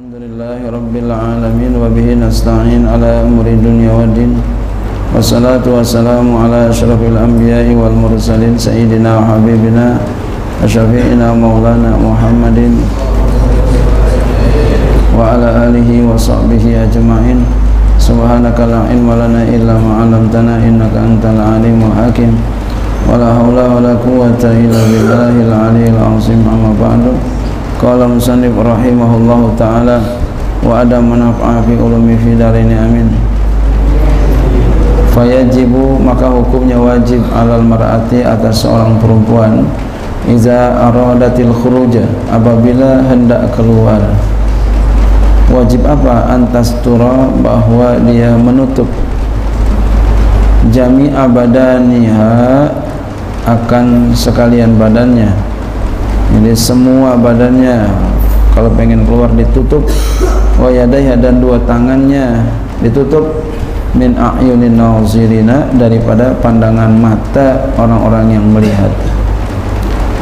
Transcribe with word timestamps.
الحمد 0.00 0.16
لله 0.16 0.60
رب 0.72 0.94
العالمين 0.96 1.72
وبه 1.76 2.08
نستعين 2.24 2.88
على 2.88 3.20
أمر 3.20 3.44
الدنيا 3.56 3.92
والدين. 3.92 4.32
والصلاة 5.12 5.60
والسلام 5.60 6.24
على 6.24 6.72
أشرف 6.72 7.00
الأنبياء 7.12 7.68
والمرسلين 7.68 8.56
سيدنا 8.56 9.10
وحبيبنا 9.20 9.86
وشفيعنا 10.64 11.26
مولانا 11.36 11.90
محمد 12.00 12.58
وعلى 15.20 15.48
آله 15.68 15.90
وصحبه 16.08 16.64
أجمعين. 16.88 17.38
سبحانك 18.00 18.56
لا 18.56 18.80
علم 18.88 19.04
لنا 19.04 19.42
إلا 19.52 19.74
ما 19.84 19.90
علمتنا 20.00 20.54
إنك 20.64 20.94
أنت 20.96 21.24
العليم 21.28 21.78
الحكيم. 21.92 22.32
ولا 23.04 23.28
حول 23.36 23.58
ولا 23.76 23.92
قوة 24.00 24.42
إلا 24.64 24.80
بالله 24.92 25.34
العلي 25.44 25.84
العظيم. 25.92 26.40
أما 26.48 26.72
بعد 26.80 27.04
Qala 27.80 28.04
musannif 28.04 28.52
rahimahullahu 28.52 29.56
taala 29.56 30.04
wa 30.60 30.84
ada 30.84 31.00
manaf'a 31.00 31.64
fi 31.64 31.72
ulumi 31.80 32.12
fi 32.12 32.36
darini 32.36 32.76
amin. 32.76 33.08
Fayajibu 35.16 35.96
maka 35.96 36.28
hukumnya 36.28 36.76
wajib 36.76 37.24
alal 37.32 37.64
mar'ati 37.64 38.20
atas 38.20 38.68
seorang 38.68 39.00
perempuan 39.00 39.64
iza 40.28 40.76
aradatil 40.76 41.56
khuruja 41.56 42.04
apabila 42.28 43.00
hendak 43.08 43.48
keluar. 43.56 44.12
Wajib 45.48 45.80
apa 45.88 46.36
antas 46.36 46.76
tura 46.84 47.32
bahwa 47.40 47.96
dia 48.04 48.36
menutup? 48.36 48.92
Jami 50.68 51.08
abadaniha 51.16 52.68
akan 53.48 54.12
sekalian 54.12 54.76
badannya 54.76 55.49
jadi 56.30 56.54
semua 56.54 57.18
badannya 57.18 57.90
kalau 58.54 58.70
pengen 58.74 59.02
keluar 59.06 59.30
ditutup. 59.34 59.82
Wa 60.60 60.68
yadayha 60.70 61.18
dan 61.18 61.42
dua 61.42 61.58
tangannya 61.66 62.46
ditutup. 62.84 63.46
Min 63.90 64.14
a'yunin 64.14 64.78
nazirina 64.78 65.66
daripada 65.74 66.30
pandangan 66.38 66.94
mata 66.94 67.74
orang-orang 67.74 68.38
yang 68.38 68.46
melihat. 68.46 68.94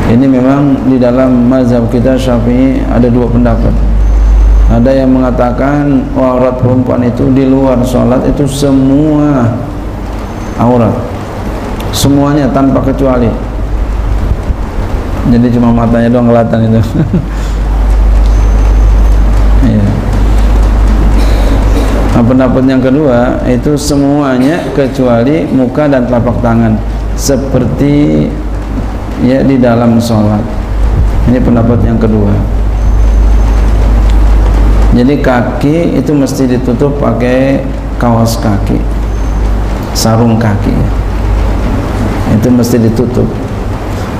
Ini 0.08 0.24
memang 0.24 0.88
di 0.88 0.96
dalam 0.96 1.52
mazhab 1.52 1.84
kita 1.92 2.16
syafi'i 2.16 2.80
ada 2.88 3.12
dua 3.12 3.28
pendapat. 3.28 3.76
Ada 4.72 5.04
yang 5.04 5.12
mengatakan 5.12 6.00
aurat 6.16 6.56
perempuan 6.56 7.04
itu 7.04 7.28
di 7.36 7.44
luar 7.44 7.84
sholat 7.84 8.24
itu 8.24 8.48
semua 8.48 9.52
aurat. 10.56 10.96
Semuanya 11.92 12.48
tanpa 12.48 12.80
kecuali 12.80 13.28
jadi 15.28 15.46
cuma 15.52 15.68
matanya 15.72 16.08
doang 16.08 16.28
kelihatan 16.32 16.60
itu. 16.72 16.82
Ya. 19.58 19.84
nah, 22.14 22.22
pendapat 22.22 22.62
yang 22.64 22.78
kedua 22.78 23.42
itu 23.44 23.74
semuanya 23.74 24.70
kecuali 24.70 25.44
muka 25.50 25.90
dan 25.90 26.06
telapak 26.06 26.38
tangan. 26.40 26.78
Seperti 27.18 28.24
ya 29.20 29.42
di 29.42 29.58
dalam 29.58 29.98
sholat. 29.98 30.40
Ini 31.26 31.42
pendapat 31.42 31.84
yang 31.84 31.98
kedua. 31.98 32.30
Jadi 34.94 35.20
kaki 35.20 36.00
itu 36.00 36.14
mesti 36.14 36.46
ditutup 36.46 36.96
pakai 37.02 37.60
kaos 37.98 38.38
kaki. 38.38 38.78
Sarung 39.92 40.38
kaki. 40.38 40.72
Itu 42.38 42.48
mesti 42.54 42.78
ditutup 42.78 43.26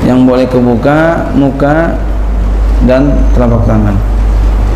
yang 0.09 0.25
boleh 0.25 0.49
kebuka 0.49 1.29
muka 1.37 1.93
dan 2.89 3.13
telapak 3.37 3.69
tangan. 3.69 3.95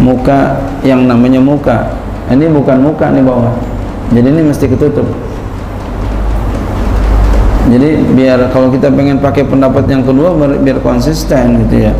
Muka 0.04 0.60
yang 0.84 1.08
namanya 1.08 1.40
muka. 1.40 1.88
Ini 2.28 2.52
bukan 2.52 2.84
muka 2.84 3.08
nih 3.08 3.24
bawah 3.24 3.72
jadi 4.12 4.28
ini 4.28 4.42
mesti 4.44 4.68
ketutup. 4.68 5.08
Jadi 7.72 8.04
biar 8.12 8.52
kalau 8.52 8.68
kita 8.68 8.92
pengen 8.92 9.16
pakai 9.16 9.48
pendapat 9.48 9.88
yang 9.88 10.04
kedua 10.04 10.36
biar 10.36 10.78
konsisten 10.84 11.64
gitu 11.64 11.88
ya. 11.88 11.92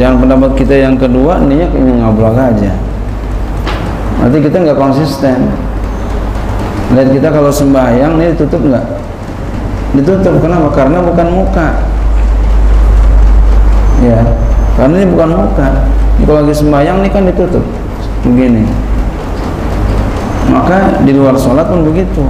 Jangan 0.00 0.24
pendapat 0.24 0.50
kita 0.56 0.74
yang 0.80 0.96
kedua 0.96 1.44
niat 1.44 1.70
ini 1.76 2.00
ngablak 2.00 2.34
aja. 2.56 2.72
Nanti 4.24 4.38
kita 4.40 4.64
nggak 4.64 4.78
konsisten. 4.80 5.52
Lihat 6.96 7.12
kita 7.12 7.28
kalau 7.28 7.52
sembahyang 7.52 8.16
ini 8.16 8.32
ditutup 8.32 8.64
nggak? 8.64 8.86
Ditutup. 10.00 10.40
Kenapa? 10.40 10.72
Karena 10.72 11.04
bukan 11.04 11.28
muka 11.36 11.68
ya. 14.02 14.18
Karena 14.74 14.94
ini 14.98 15.06
bukan 15.06 15.28
muka 15.38 15.68
kalau 16.22 16.40
lagi 16.46 16.54
sembahyang 16.54 17.02
ini 17.02 17.08
kan 17.10 17.26
ditutup. 17.26 17.64
Begini. 18.22 18.62
Maka 20.46 21.02
di 21.02 21.12
luar 21.12 21.34
sholat 21.34 21.66
pun 21.66 21.82
begitu. 21.82 22.22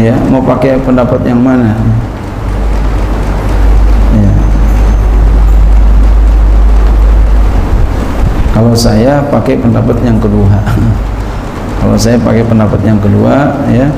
Ya 0.00 0.16
mau 0.32 0.40
pakai 0.40 0.80
pendapat 0.80 1.20
yang 1.28 1.44
mana? 1.44 1.76
Ya. 4.16 4.32
Kalau 8.56 8.72
saya 8.72 9.20
pakai 9.28 9.60
pendapat 9.60 10.00
yang 10.00 10.16
kedua. 10.16 10.56
Kalau 11.80 11.96
saya 11.96 12.16
pakai 12.20 12.44
pendapat 12.48 12.80
yang 12.84 12.96
kedua 12.96 13.60
ya. 13.68 13.88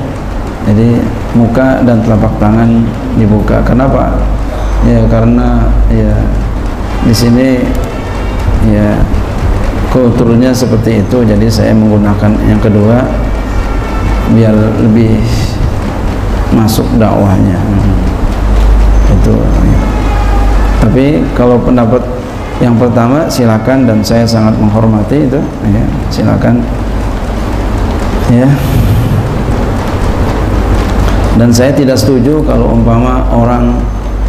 Jadi 0.63 0.99
muka 1.35 1.83
dan 1.87 2.03
telapak 2.03 2.31
tangan 2.39 2.83
dibuka. 3.15 3.63
Kenapa 3.63 4.15
ya 4.83 5.01
karena 5.07 5.67
ya 5.91 6.13
di 7.03 7.13
sini 7.15 7.59
ya 8.71 8.99
kulturnya 9.91 10.49
seperti 10.49 11.05
itu. 11.05 11.17
Jadi 11.21 11.47
saya 11.51 11.75
menggunakan 11.75 12.33
yang 12.47 12.59
kedua 12.59 13.05
biar 14.33 14.55
lebih 14.81 15.19
masuk 16.55 16.85
dakwahnya. 16.97 17.59
Itu 19.13 19.35
ya. 19.45 19.79
tapi 20.83 21.21
kalau 21.37 21.55
pendapat 21.61 22.01
yang 22.59 22.75
pertama 22.75 23.29
silakan 23.29 23.85
dan 23.87 23.99
saya 24.03 24.25
sangat 24.27 24.57
menghormati 24.57 25.27
itu 25.27 25.41
ya 25.69 25.85
silakan. 26.09 26.63
Ya. 28.31 28.49
Dan 31.33 31.49
saya 31.49 31.73
tidak 31.73 31.97
setuju 31.97 32.45
kalau 32.45 32.77
umpama 32.77 33.25
orang 33.33 33.73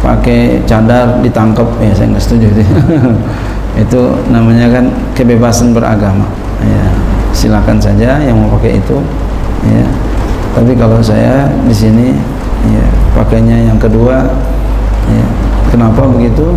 pakai 0.05 0.61
cadar 0.69 1.17
ditangkap. 1.25 1.65
Ya 1.81 1.91
saya 1.97 2.13
nggak 2.13 2.21
setuju 2.21 2.53
itu. 2.53 2.61
Itu 3.83 4.01
namanya 4.29 4.69
kan 4.69 4.85
kebebasan 5.17 5.73
beragama. 5.73 6.29
Ya 6.61 6.85
silakan 7.33 7.81
saja 7.81 8.21
yang 8.21 8.37
mau 8.37 8.53
pakai 8.55 8.77
itu. 8.79 9.01
Ya 9.65 9.83
tapi 10.55 10.71
kalau 10.77 11.03
saya 11.03 11.51
di 11.67 11.75
sini 11.75 12.15
ya 12.71 12.85
pakainya 13.11 13.67
yang 13.67 13.75
kedua 13.75 14.23
ya 15.11 15.25
kenapa 15.67 16.07
begitu? 16.07 16.55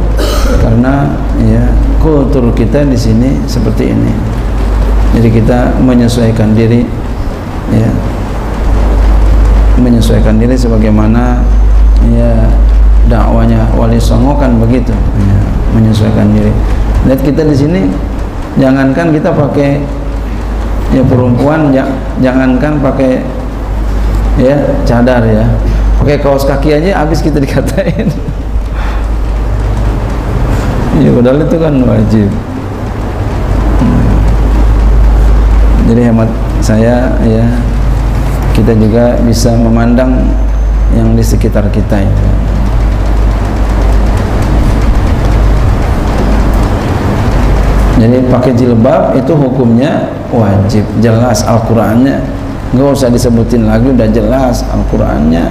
Karena 0.62 1.10
ya 1.42 1.74
kultur 1.98 2.54
kita 2.54 2.86
di 2.86 2.94
sini 2.94 3.34
seperti 3.50 3.90
ini. 3.90 4.14
Jadi 5.18 5.28
kita 5.34 5.74
menyesuaikan 5.82 6.54
diri 6.54 6.86
ya 7.74 7.90
menyesuaikan 9.78 10.38
diri 10.38 10.54
sebagaimana 10.54 11.42
ya 12.14 12.46
dakwanya 13.08 13.64
wali 13.72 13.96
songo 13.96 14.36
kan 14.36 14.60
begitu 14.60 14.92
ya, 14.92 15.38
menyesuaikan 15.72 16.28
diri. 16.36 16.52
Lihat 17.08 17.20
kita 17.24 17.42
di 17.48 17.56
sini 17.56 17.80
jangankan 18.60 19.10
kita 19.10 19.32
pakai 19.32 19.80
ya 20.92 21.02
perempuan 21.02 21.72
ya, 21.72 21.88
jangankan 22.20 22.78
pakai 22.84 23.24
ya 24.36 24.56
cadar 24.84 25.24
ya. 25.24 25.48
Pakai 25.98 26.20
kaos 26.22 26.46
kaki 26.46 26.78
aja 26.78 27.02
habis 27.02 27.24
kita 27.24 27.40
dikatain. 27.44 28.12
Ya 31.00 31.10
padahal 31.14 31.42
itu 31.42 31.56
kan 31.56 31.74
wajib. 31.82 32.28
Jadi 35.88 36.00
hemat 36.04 36.28
saya 36.60 37.16
ya 37.24 37.46
kita 38.52 38.76
juga 38.76 39.16
bisa 39.24 39.56
memandang 39.56 40.20
yang 40.92 41.16
di 41.16 41.24
sekitar 41.24 41.64
kita 41.72 42.04
itu 42.04 42.47
jadi 47.98 48.22
pakai 48.30 48.54
jilbab 48.54 49.18
itu 49.18 49.34
hukumnya 49.34 50.06
wajib 50.30 50.86
jelas 51.02 51.42
Al-Qur'annya. 51.42 52.22
Nggak 52.70 52.88
usah 52.94 53.10
disebutin 53.10 53.66
lagi 53.66 53.90
udah 53.90 54.08
jelas 54.14 54.62
Al-Qur'annya. 54.70 55.50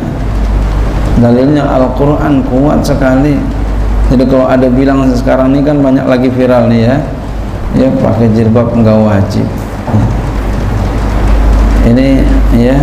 Dalilnya 1.20 1.68
Al-Qur'an 1.68 2.48
kuat 2.48 2.88
sekali. 2.88 3.36
Jadi 4.08 4.24
kalau 4.32 4.48
ada 4.48 4.72
bilang 4.72 5.04
sekarang 5.12 5.52
ini 5.52 5.62
kan 5.68 5.84
banyak 5.84 6.08
lagi 6.08 6.32
viral 6.32 6.72
nih 6.72 6.88
ya. 6.88 6.98
Ya 7.76 7.92
pakai 8.00 8.32
jilbab 8.32 8.72
nggak 8.72 8.96
wajib. 8.96 9.44
Ini 11.84 12.24
ya 12.56 12.80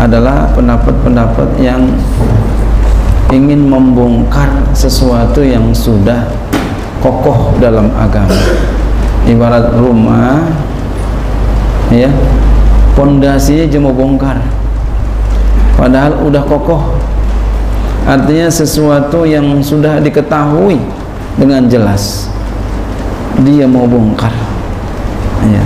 adalah 0.00 0.48
pendapat-pendapat 0.56 1.60
yang 1.60 1.84
ingin 3.28 3.68
membongkar 3.68 4.48
sesuatu 4.72 5.44
yang 5.44 5.68
sudah 5.76 6.24
kokoh 7.00 7.56
dalam 7.58 7.88
agama. 7.96 8.36
Ibarat 9.24 9.76
rumah 9.76 10.48
ya 11.92 12.08
pondasinya 12.94 13.66
cuma 13.68 13.90
bongkar. 13.90 14.38
Padahal 15.76 16.20
udah 16.28 16.44
kokoh. 16.44 17.00
Artinya 18.04 18.48
sesuatu 18.48 19.28
yang 19.28 19.60
sudah 19.60 20.00
diketahui 20.00 20.80
dengan 21.36 21.68
jelas 21.68 22.28
dia 23.44 23.64
mau 23.64 23.88
bongkar. 23.88 24.32
Ya. 25.48 25.64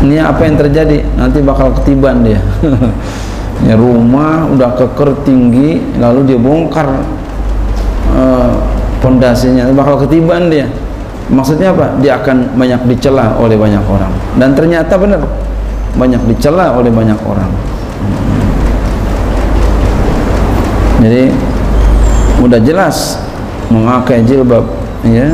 Ini 0.00 0.16
apa 0.22 0.42
yang 0.48 0.56
terjadi? 0.58 1.04
Nanti 1.14 1.38
bakal 1.42 1.74
ketiban 1.82 2.22
dia. 2.24 2.40
Ya 3.60 3.76
rumah 3.76 4.48
udah 4.48 4.72
keker 4.72 5.20
tinggi 5.20 5.84
lalu 6.00 6.32
dia 6.32 6.40
bongkar. 6.40 7.04
Uh, 8.08 8.56
pondasinya. 9.00 9.68
Bakal 9.72 10.06
ketiban 10.06 10.48
dia. 10.48 10.68
Maksudnya 11.30 11.74
apa? 11.74 11.98
Dia 12.00 12.18
akan 12.20 12.56
banyak 12.56 12.80
dicela 12.90 13.36
oleh 13.38 13.56
banyak 13.56 13.82
orang. 13.86 14.12
Dan 14.38 14.54
ternyata 14.54 14.94
benar 14.96 15.20
banyak 15.94 16.22
dicela 16.30 16.74
oleh 16.74 16.90
banyak 16.90 17.18
orang. 17.26 17.50
Jadi 21.00 21.32
udah 22.44 22.60
jelas 22.60 23.20
memakai 23.72 24.22
jilbab 24.24 24.64
ya. 25.04 25.32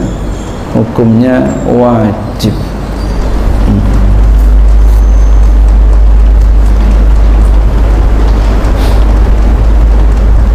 Hukumnya 0.76 1.40
wajib 1.72 2.52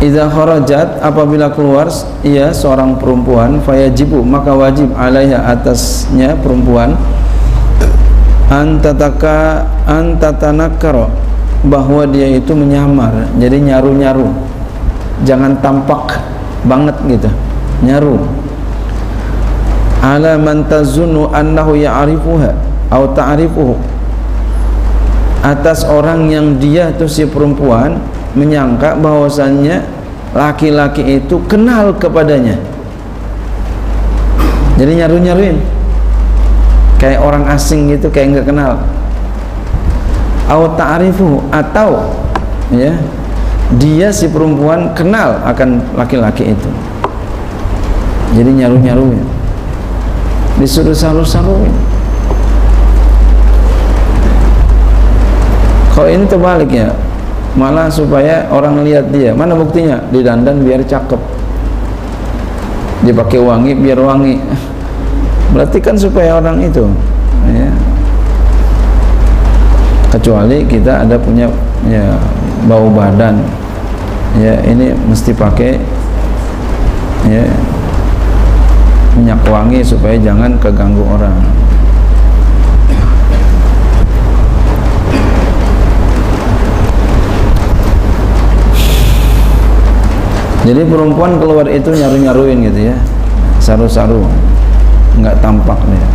Iza 0.02 0.26
kharajat 0.26 0.98
apabila 0.98 1.54
keluar 1.54 1.86
ia 2.26 2.50
seorang 2.50 2.98
perempuan 2.98 3.62
fayajibu 3.62 4.26
maka 4.26 4.50
wajib 4.50 4.90
alaiha 4.98 5.46
atasnya 5.54 6.34
perempuan 6.42 6.98
antataka 8.50 9.62
antatanakkara 9.86 11.06
bahwa 11.62 12.10
dia 12.10 12.26
itu 12.34 12.58
menyamar 12.58 13.30
jadi 13.38 13.62
nyaru-nyaru. 13.62 14.26
Jangan 15.22 15.62
tampak 15.62 16.18
banget 16.66 16.98
gitu 17.06 17.30
nyaru. 17.86 18.18
Ala 20.02 20.34
man 20.42 20.66
tazunnu 20.66 21.30
annahu 21.30 21.78
ya'rifuha 21.78 22.50
atau 22.90 23.06
ta'rifuhu. 23.14 23.78
Atas 25.46 25.86
orang 25.86 26.26
yang 26.34 26.58
dia 26.58 26.90
itu 26.90 27.06
si 27.06 27.30
perempuan 27.30 28.02
menyangka 28.38 28.96
bahwasannya 29.00 29.84
laki-laki 30.32 31.20
itu 31.20 31.36
kenal 31.52 31.92
kepadanya. 32.00 32.56
Jadi 34.80 34.92
nyaru-nyaruin. 35.04 35.58
Kayak 36.98 37.22
orang 37.26 37.46
asing 37.50 37.92
gitu 37.92 38.08
kayak 38.14 38.40
nggak 38.40 38.48
kenal. 38.54 38.80
Ta'rifu 40.52 41.40
atau 41.48 42.12
ya 42.76 42.92
dia 43.80 44.12
si 44.12 44.28
perempuan 44.28 44.92
kenal 44.92 45.40
akan 45.48 45.80
laki-laki 45.96 46.52
itu. 46.52 46.70
Jadi 48.36 48.52
nyaru-nyaruin. 48.64 49.24
Disuruh 50.60 50.96
saru-saruin. 50.96 51.72
Kalau 55.92 56.08
ini 56.08 56.26
terbalik 56.28 56.72
ya 56.72 56.92
malah 57.56 57.92
supaya 57.92 58.48
orang 58.48 58.84
lihat 58.84 59.12
dia. 59.12 59.36
Mana 59.36 59.56
buktinya? 59.58 60.00
Didandan 60.12 60.64
biar 60.64 60.84
cakep. 60.84 61.20
Dipakai 63.04 63.40
wangi 63.42 63.74
biar 63.76 64.00
wangi. 64.00 64.38
Berarti 65.52 65.84
kan 65.84 66.00
supaya 66.00 66.40
orang 66.40 66.64
itu 66.64 66.88
ya. 67.52 67.72
Kecuali 70.12 70.64
kita 70.68 71.08
ada 71.08 71.16
punya 71.20 71.48
ya 71.88 72.16
bau 72.68 72.88
badan. 72.92 73.42
Ya 74.40 74.56
ini 74.64 74.96
mesti 75.12 75.36
pakai 75.36 75.76
ya 77.28 77.44
minyak 79.20 79.44
wangi 79.44 79.84
supaya 79.84 80.16
jangan 80.16 80.56
keganggu 80.56 81.04
orang 81.04 81.36
jadi 90.62 90.86
perempuan 90.86 91.42
keluar 91.42 91.66
itu 91.66 91.90
nyaru-nyaruin 91.90 92.70
gitu 92.70 92.94
ya. 92.94 92.98
Saru-saru. 93.58 94.22
Enggak 95.18 95.42
tampak 95.42 95.78
dia. 95.90 96.08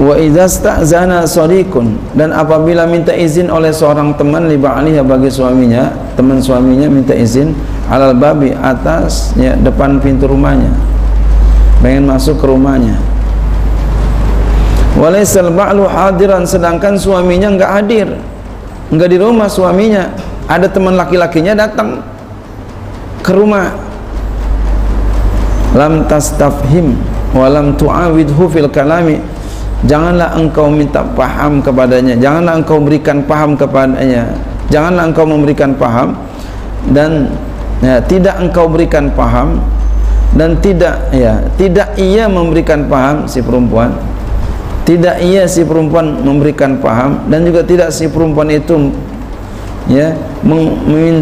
Wa 0.00 0.16
sta'zana 0.48 1.28
sadiqun 1.28 2.00
dan 2.16 2.32
apabila 2.32 2.88
minta 2.88 3.12
izin 3.12 3.52
oleh 3.52 3.68
seorang 3.68 4.16
teman 4.16 4.48
li 4.48 4.56
ba'liha 4.56 5.04
bagi 5.04 5.28
suaminya 5.28 5.92
teman 6.16 6.40
suaminya 6.40 6.88
minta 6.88 7.12
izin 7.12 7.52
alal 7.84 8.16
babi 8.16 8.56
atas 8.56 9.36
ya 9.36 9.52
depan 9.60 10.00
pintu 10.00 10.24
rumahnya. 10.24 10.72
Pengen 11.84 12.08
masuk 12.08 12.40
ke 12.40 12.48
rumahnya. 12.48 12.96
Walaisal 14.96 15.52
ba'lu 15.52 15.84
hadiran 15.84 16.48
sedangkan 16.48 16.96
suaminya 16.96 17.52
enggak 17.52 17.70
hadir. 17.74 18.08
Enggak 18.88 19.08
di 19.12 19.18
rumah 19.20 19.52
suaminya. 19.52 20.08
Ada 20.50 20.66
teman 20.66 20.98
laki-lakinya 20.98 21.54
datang 21.54 22.09
ke 23.20 23.32
rumah. 23.36 23.72
Lam 25.70 26.02
tastafhim 26.10 26.98
walam 27.30 27.78
tu'awidhu 27.78 28.50
fil 28.50 28.68
kalami. 28.68 29.22
Janganlah 29.86 30.36
engkau 30.36 30.68
minta 30.68 31.00
paham 31.00 31.64
kepadanya. 31.64 32.18
Janganlah 32.18 32.60
engkau 32.60 32.82
berikan 32.82 33.24
paham 33.24 33.56
kepadanya. 33.56 34.28
Janganlah 34.68 35.08
engkau 35.08 35.24
memberikan 35.24 35.72
paham 35.74 36.14
dan 36.92 37.32
ya, 37.80 37.98
tidak 38.04 38.36
engkau 38.38 38.68
berikan 38.68 39.08
paham 39.12 39.58
dan 40.36 40.54
tidak 40.62 41.10
ya 41.10 41.42
tidak 41.58 41.90
ia 41.98 42.28
memberikan 42.30 42.86
paham 42.86 43.24
si 43.26 43.40
perempuan. 43.40 43.94
Tidak 44.86 45.22
ia 45.22 45.46
si 45.46 45.62
perempuan 45.62 46.22
memberikan 46.22 46.78
paham 46.82 47.30
dan 47.30 47.46
juga 47.46 47.62
tidak 47.62 47.94
si 47.94 48.10
perempuan 48.10 48.50
itu 48.50 48.90
ya 49.86 50.14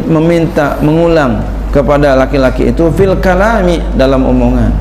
meminta 0.09 0.81
mengulang 0.81 1.58
kepada 1.69 2.17
laki-laki 2.17 2.73
itu 2.73 2.89
fil 2.97 3.17
kalami 3.21 3.81
dalam 3.97 4.25
omongan. 4.25 4.73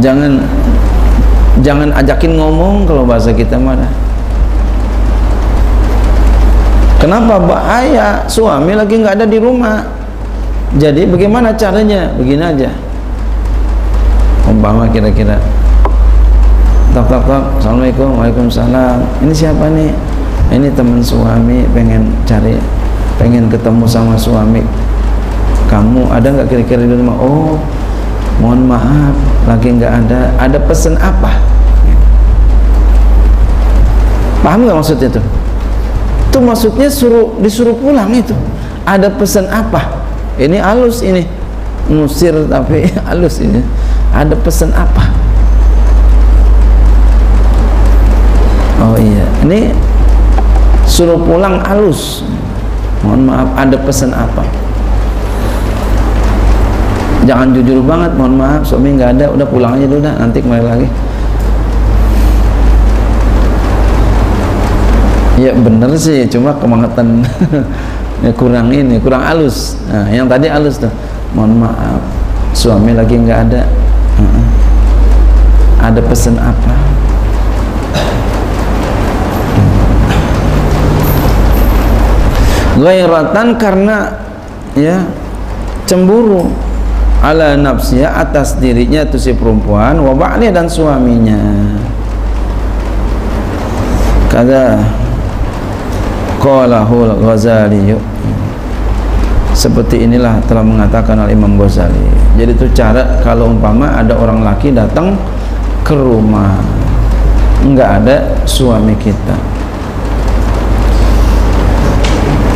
Jangan 0.00 0.32
jangan 1.60 1.92
ajakin 1.92 2.40
ngomong 2.40 2.88
kalau 2.88 3.04
bahasa 3.04 3.36
kita 3.36 3.60
mana 3.60 3.84
kenapa 6.96 7.36
bahaya 7.36 8.24
suami 8.24 8.72
lagi 8.72 8.96
nggak 8.96 9.20
ada 9.20 9.26
di 9.28 9.36
rumah? 9.36 9.84
Jadi 10.80 11.04
bagaimana 11.04 11.52
caranya? 11.52 12.16
Begini 12.16 12.40
aja. 12.40 12.70
Umpama 14.48 14.88
kira-kira 14.88 15.36
tok 16.90 17.06
tok 17.06 17.22
tok 17.22 17.44
assalamualaikum 17.62 18.18
waalaikumsalam. 18.18 18.98
Ini 19.22 19.30
siapa 19.34 19.70
nih? 19.70 19.94
Ini 20.50 20.74
teman 20.74 20.98
suami 20.98 21.62
pengen 21.70 22.10
cari 22.26 22.58
pengen 23.14 23.46
ketemu 23.46 23.86
sama 23.86 24.18
suami. 24.18 24.66
Kamu 25.70 26.10
ada 26.10 26.34
nggak 26.34 26.50
kira-kira 26.50 26.82
di 26.82 26.98
rumah? 26.98 27.14
Oh 27.22 27.54
mohon 28.42 28.66
maaf 28.66 29.14
lagi 29.46 29.70
nggak 29.70 29.92
ada. 30.06 30.34
Ada 30.42 30.58
pesan 30.66 30.98
apa? 30.98 31.30
Paham 34.42 34.66
nggak 34.66 34.74
maksudnya 34.82 35.08
tuh? 35.14 35.24
Itu 36.26 36.38
maksudnya 36.42 36.90
suruh 36.90 37.38
disuruh 37.38 37.78
pulang 37.78 38.10
itu. 38.10 38.34
Ada 38.82 39.14
pesan 39.14 39.46
apa? 39.46 40.02
Ini 40.42 40.58
halus 40.58 41.06
ini. 41.06 41.22
Ngusir 41.86 42.34
tapi 42.50 42.90
halus 43.06 43.38
ini. 43.38 43.62
Ada 44.10 44.34
pesan 44.34 44.74
apa 44.74 45.19
oh 48.80 48.96
iya. 48.96 49.26
Ini 49.44 49.60
suruh 50.88 51.20
pulang 51.20 51.60
halus 51.62 52.24
mohon 53.00 53.28
maaf 53.28 53.48
ada 53.56 53.76
pesan 53.80 54.12
apa? 54.12 54.44
Jangan 57.28 57.52
jujur 57.52 57.84
banget 57.84 58.16
mohon 58.16 58.40
maaf 58.40 58.64
suami 58.64 58.96
nggak 58.96 59.20
ada. 59.20 59.26
Udah 59.32 59.46
pulang 59.46 59.76
aja 59.76 59.86
dulu 59.86 60.00
nanti 60.04 60.38
kembali 60.40 60.64
lagi. 60.64 60.88
Ya 65.40 65.56
bener 65.56 65.96
sih 65.96 66.28
cuma 66.28 66.52
kemangetan 66.60 67.24
ya 68.24 68.28
kurang 68.36 68.68
ini 68.68 69.00
kurang 69.00 69.24
halus 69.24 69.80
nah, 69.88 70.04
yang 70.12 70.28
tadi 70.28 70.48
halus 70.48 70.76
tuh. 70.76 70.92
Mohon 71.32 71.68
maaf 71.68 72.00
suami 72.52 72.92
lagi 72.92 73.16
nggak 73.16 73.38
ada. 73.48 73.62
Ada 75.80 76.00
pesan 76.04 76.36
apa 76.36 76.90
ghairatan 82.80 83.60
karena 83.60 84.16
ya 84.72 85.04
cemburu 85.84 86.48
ala 87.20 87.52
nafsiya 87.52 88.16
atas 88.16 88.56
dirinya 88.56 89.04
itu 89.04 89.20
si 89.20 89.36
perempuan 89.36 90.00
wa 90.00 90.16
dan 90.40 90.64
suaminya. 90.64 91.40
Kada 94.30 94.78
qalahul 96.40 97.18
ghazali 97.20 97.92
seperti 99.52 100.06
inilah 100.06 100.40
telah 100.48 100.64
mengatakan 100.64 101.18
oleh 101.18 101.34
Imam 101.36 101.58
Ghazali. 101.60 102.08
Jadi 102.38 102.56
itu 102.56 102.66
cara 102.72 103.20
kalau 103.20 103.52
umpama 103.52 103.90
ada 103.92 104.16
orang 104.16 104.40
laki 104.46 104.72
datang 104.72 105.18
ke 105.84 105.92
rumah 105.92 106.56
enggak 107.60 108.00
ada 108.00 108.16
suami 108.48 108.96
kita 108.96 109.59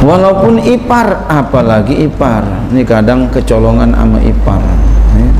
walaupun 0.04 0.60
ipar 0.60 1.24
apalagi 1.26 2.04
ipar. 2.04 2.44
Ini 2.70 2.84
kadang 2.84 3.32
kecolongan 3.32 3.96
sama 3.96 4.20
ipar. 4.20 4.60
Ya. 5.16 5.30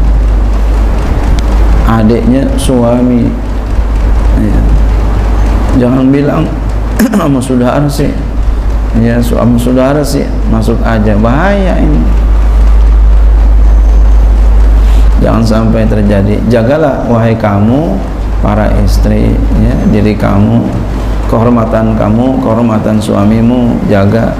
adiknya 1.85 2.43
suami. 2.57 3.29
Ya. 4.41 4.61
jangan 5.79 6.09
bilang 6.09 6.49
sama 7.21 7.39
saudara 7.39 7.85
sih. 7.87 8.11
Ya 8.99 9.21
sama 9.21 9.61
saudara 9.61 10.01
sih. 10.01 10.25
Masuk 10.49 10.81
aja. 10.81 11.13
Bahaya 11.21 11.77
ini. 11.79 12.01
Jangan 15.21 15.45
sampai 15.45 15.85
terjadi. 15.85 16.41
Jagalah 16.49 17.05
wahai 17.09 17.37
kamu 17.37 17.97
para 18.45 18.69
istri 18.85 19.33
ya 19.65 19.75
diri 19.89 20.13
kamu 20.13 20.69
kehormatan 21.33 21.97
kamu 21.97 22.41
kehormatan 22.41 22.97
suamimu. 23.01 23.77
Jaga 23.89 24.37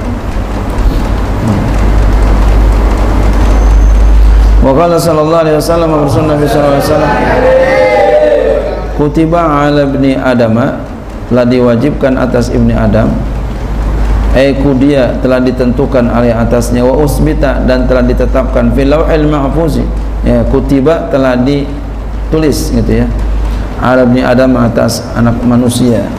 Wa 4.65 4.73
qala 4.73 4.97
sallallahu 4.97 5.45
alaihi 5.45 5.61
wasallam 5.61 5.93
Rasul 5.93 6.25
Nabi 6.25 6.49
sallallahu 6.49 6.73
alaihi 6.73 6.89
wasallam? 6.89 7.13
Kutiba 8.97 9.41
ala 9.45 9.85
ibni 9.85 10.17
telah 11.29 11.45
diwajibkan 11.45 12.17
atas 12.17 12.49
ibni 12.49 12.73
Adam. 12.73 13.13
Aiku 14.33 14.73
dia 14.73 15.13
telah 15.21 15.37
ditentukan 15.37 16.09
oleh 16.09 16.33
atasnya. 16.33 16.81
Wa 16.81 16.97
usbita 16.97 17.61
dan 17.69 17.85
telah 17.85 18.01
ditetapkan. 18.09 18.73
Fil 18.73 18.89
lauhil 18.89 19.29
mahfuzi. 19.29 19.85
Ya 20.25 20.41
kutiba 20.49 21.13
telah 21.13 21.37
ditulis 21.37 22.73
gitu 22.73 23.05
ya. 23.05 23.07
Ala 23.85 24.01
ibni 24.01 24.25
Adam 24.25 24.57
atas 24.57 25.05
anak 25.13 25.37
manusia. 25.45 26.09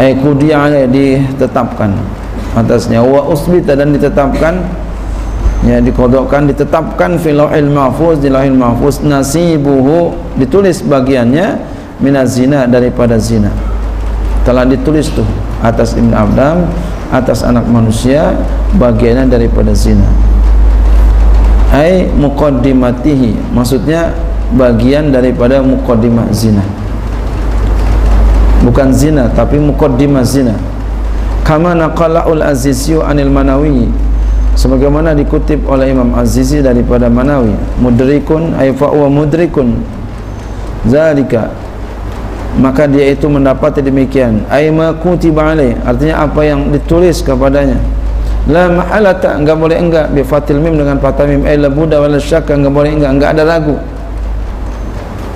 Aiku 0.00 0.32
dia 0.32 0.64
ditetapkan 0.88 1.92
atasnya. 2.56 3.04
Wa 3.04 3.28
usbita 3.28 3.76
dan 3.76 3.92
ditetapkan 3.92 4.64
ya 5.64 5.80
dikodokkan 5.80 6.50
ditetapkan 6.50 7.16
fil 7.16 7.40
lauhil 7.40 7.70
mahfuz 7.72 8.20
di 8.20 8.28
lauhil 8.28 8.52
mahfuz 8.52 9.00
nasibuhu 9.00 10.12
ditulis 10.36 10.84
bagiannya 10.84 11.56
minaz 12.02 12.36
zina 12.36 12.68
daripada 12.68 13.16
zina. 13.16 13.48
Telah 14.44 14.68
ditulis 14.68 15.08
tuh 15.08 15.26
atas 15.64 15.96
Ibn 15.96 16.12
Abdam 16.12 16.68
atas 17.08 17.40
anak 17.46 17.64
manusia 17.64 18.36
bagiannya 18.76 19.32
daripada 19.32 19.72
zina. 19.72 20.04
Ai 21.72 22.06
muqaddimatihi 22.12 23.54
maksudnya 23.56 24.14
bagian 24.54 25.10
daripada 25.10 25.64
muqaddimah 25.64 26.30
zina. 26.30 26.62
Bukan 28.62 28.94
zina 28.94 29.30
tapi 29.34 29.58
muqaddimah 29.58 30.22
zina. 30.22 30.54
Kama 31.46 31.74
naqala 31.78 32.26
ul 32.26 32.42
azizyu 32.42 33.02
anil 33.02 33.30
manawi 33.30 33.86
sebagaimana 34.56 35.12
dikutip 35.12 35.68
oleh 35.68 35.92
Imam 35.92 36.16
Azizi 36.16 36.64
daripada 36.64 37.06
Manawi 37.12 37.52
mudrikun 37.78 38.56
ay 38.56 38.72
fa 38.72 38.88
huwa 38.90 39.06
mudrikun. 39.12 39.76
Zalika. 40.88 41.52
Maka 42.56 42.88
dia 42.88 43.12
itu 43.12 43.28
mendapat 43.28 43.84
demikian. 43.84 44.40
Ay 44.48 44.72
ma 44.72 44.96
kutiba 44.96 45.52
alai 45.52 45.76
artinya 45.84 46.24
apa 46.24 46.40
yang 46.40 46.72
ditulis 46.72 47.20
kepadanya. 47.20 47.76
La 48.48 48.72
mahalata 48.72 49.36
enggak 49.36 49.56
boleh 49.60 49.76
enggak. 49.76 50.06
Bi 50.16 50.24
fatil 50.24 50.56
mim 50.56 50.80
dengan 50.80 50.96
fathah 50.96 51.28
mim. 51.28 51.44
Ay 51.44 51.60
la 51.60 51.68
buda 51.68 52.00
wala 52.00 52.16
syakka 52.16 52.56
enggak 52.56 52.72
boleh 52.72 52.96
enggak 52.96 53.12
enggak 53.12 53.30
ada 53.36 53.44
ragu. 53.44 53.76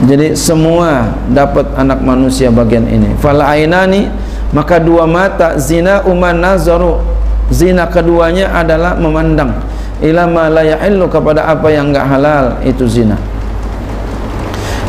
Jadi 0.01 0.33
semua 0.33 1.13
dapat 1.29 1.69
anak 1.77 2.01
manusia 2.01 2.49
bagian 2.49 2.89
ini. 2.89 3.13
Fal 3.21 3.37
ainani 3.45 4.09
maka 4.57 4.81
dua 4.81 5.05
mata 5.05 5.61
zina 5.61 6.01
uman 6.09 6.41
nazaru 6.41 7.10
zina 7.51 7.87
keduanya 7.91 8.55
adalah 8.55 8.95
memandang 8.95 9.53
ila 10.01 10.25
ma 10.25 10.49
la 10.49 10.65
kepada 11.07 11.45
apa 11.45 11.69
yang 11.69 11.93
enggak 11.93 12.07
halal 12.09 12.57
itu 12.65 12.89
zina. 12.89 13.21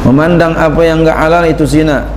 Memandang 0.07 0.55
apa 0.57 0.81
yang 0.81 1.03
enggak 1.03 1.17
halal 1.19 1.43
itu 1.45 1.67
zina. 1.67 2.07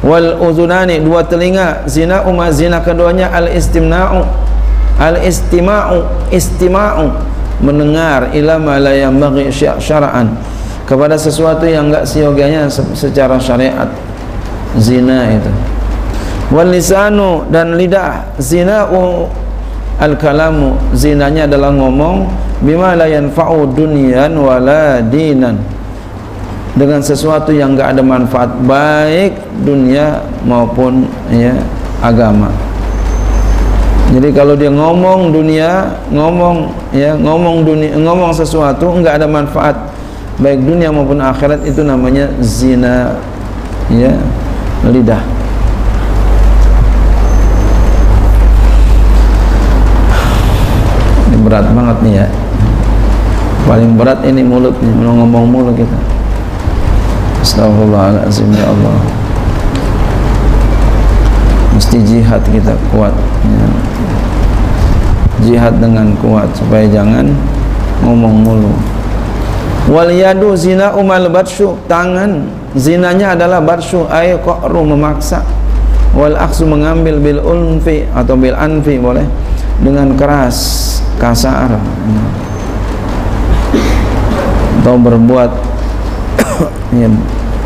Wal 0.00 0.40
uzunani 0.40 0.98
dua 1.04 1.20
telinga 1.28 1.84
zina. 1.84 2.24
Umma 2.24 2.48
zina 2.48 2.80
keduanya 2.80 3.28
al 3.30 3.52
istimna'u 3.52 4.24
al 4.96 5.20
istima'u. 5.20 6.32
Istima'u 6.32 7.12
mendengar 7.60 8.32
ila 8.32 8.56
ma 8.56 8.80
la 8.80 8.96
yambaghi 8.96 9.52
syara'an. 9.52 10.32
Kepada 10.88 11.14
sesuatu 11.14 11.68
yang 11.68 11.92
enggak 11.92 12.08
sioganya 12.08 12.66
secara 12.72 13.36
syariat. 13.36 13.86
Zina 14.80 15.28
itu. 15.28 15.52
Wal 16.50 16.72
lisanu 16.72 17.46
dan 17.52 17.76
lidah. 17.76 18.26
Zina 18.40 18.88
al-kalamu 20.00 20.80
zinanya 20.96 21.44
adalah 21.44 21.70
ngomong 21.76 22.26
bima 22.64 22.96
la 22.96 23.06
yanfa'u 23.06 23.68
dunyan 23.76 24.32
wala 24.40 25.04
dinan. 25.04 25.60
Dengan 26.70 27.04
sesuatu 27.04 27.52
yang 27.52 27.76
enggak 27.76 27.98
ada 27.98 28.02
manfaat 28.02 28.50
baik 28.64 29.36
dunia 29.62 30.24
maupun 30.48 31.04
ya 31.28 31.52
agama. 32.00 32.48
Jadi 34.10 34.34
kalau 34.34 34.58
dia 34.58 34.72
ngomong 34.72 35.30
dunia 35.30 35.86
ngomong 36.10 36.72
ya 36.90 37.14
ngomong 37.14 37.62
dunia 37.62 37.94
ngomong 37.94 38.34
sesuatu 38.34 38.90
enggak 38.90 39.22
ada 39.22 39.28
manfaat 39.30 39.76
baik 40.40 40.64
dunia 40.64 40.88
maupun 40.90 41.20
akhirat 41.20 41.62
itu 41.68 41.84
namanya 41.84 42.26
zina 42.40 43.14
ya 43.92 44.16
lidah 44.88 45.39
berat 51.50 51.66
banget 51.74 51.98
nih 52.06 52.14
ya. 52.22 52.26
Paling 53.66 53.98
berat 53.98 54.22
ini 54.22 54.46
mulut 54.46 54.78
ngomong 54.78 55.50
mulut 55.50 55.74
kita. 55.74 55.98
Astagfirullahaladzim 57.42 58.54
ya 58.54 58.70
Allah. 58.70 58.94
Mesti 61.74 61.98
jihad 62.06 62.42
kita 62.46 62.78
kuat 62.94 63.10
ya. 63.42 63.66
jihad 65.42 65.74
dengan 65.82 66.14
kuat 66.22 66.46
supaya 66.54 66.86
jangan 66.86 67.34
ngomong 68.06 68.46
mulu. 68.46 68.72
Wal 69.90 70.14
yadu 70.14 70.54
zina 70.54 70.94
umal 70.94 71.26
batshu 71.34 71.74
tangan. 71.90 72.46
Zinanya 72.78 73.34
adalah 73.34 73.58
batshu 73.58 74.06
ay 74.06 74.38
qa'ru 74.38 74.86
memaksa. 74.86 75.42
Wal 76.14 76.38
aksu 76.38 76.62
mengambil 76.62 77.18
bil 77.18 77.42
unfi 77.42 78.06
atau 78.14 78.38
bil 78.38 78.54
anfi 78.54 79.02
boleh. 79.02 79.26
Dengan 79.80 80.14
keras 80.14 80.89
kasar. 81.20 81.76
Atau 84.80 84.96
berbuat 84.96 85.52
ya, 87.00 87.08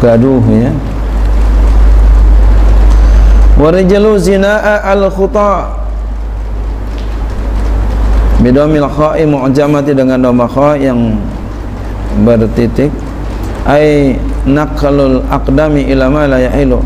gaduh 0.03 0.43
ya. 0.51 0.75
Warijalu 3.55 4.19
zinaa 4.19 4.83
al 4.83 5.07
khuta 5.15 5.71
bidomil 8.43 8.91
kha'i 8.91 9.23
mu'jamati 9.23 9.95
dengan 9.95 10.19
doma 10.19 10.51
kha 10.51 10.75
yang 10.75 11.15
bertitik. 12.27 12.91
Ay 13.65 14.19
naqalul 14.45 15.23
aqdami 15.31 15.89
ila 15.89 16.11
ma 16.13 16.29
la 16.29 16.43
yahilu 16.43 16.83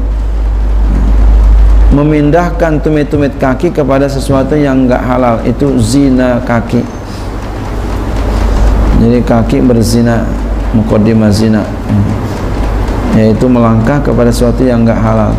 memindahkan 1.88 2.84
tumit-tumit 2.84 3.32
kaki 3.40 3.72
kepada 3.72 4.04
sesuatu 4.04 4.52
yang 4.52 4.84
enggak 4.84 5.00
halal. 5.00 5.40
Itu 5.44 5.80
zina 5.80 6.40
kaki. 6.44 6.84
Jadi 8.98 9.18
kaki 9.24 9.58
berzina 9.64 10.26
mukaddimah 10.76 11.32
zina. 11.32 11.64
Yaitu 13.16 13.48
melangkah 13.48 14.04
kepada 14.04 14.28
sesuatu 14.28 14.66
yang 14.66 14.84
enggak 14.84 15.00
halal. 15.00 15.32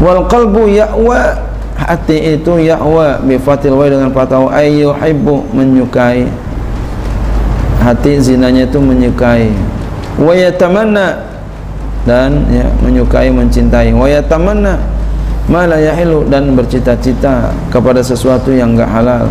Wal 0.00 0.24
qalbu 0.30 0.70
ya'wa 0.70 1.36
hati 1.76 2.38
itu 2.38 2.60
ya'wa 2.60 3.20
bi 3.24 3.36
fatil 3.36 3.76
wa 3.76 3.84
dengan 3.88 4.08
fathah 4.14 4.46
ay 4.54 4.86
yuhibbu 4.86 5.50
menyukai. 5.52 6.24
Hati 7.82 8.20
zinanya 8.20 8.68
itu 8.68 8.78
menyukai. 8.78 9.50
Wa 10.20 10.32
yatamanna 10.36 11.24
dan 12.04 12.46
ya 12.52 12.68
menyukai 12.84 13.32
mencintai. 13.32 13.90
Wa 13.96 14.06
yatamanna 14.06 14.89
mala 15.50 15.82
yahilu 15.82 16.30
dan 16.30 16.54
bercita-cita 16.54 17.50
kepada 17.74 17.98
sesuatu 17.98 18.54
yang 18.54 18.78
enggak 18.78 18.86
halal. 18.86 19.26